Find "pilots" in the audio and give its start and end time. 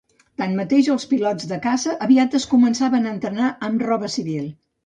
1.11-1.49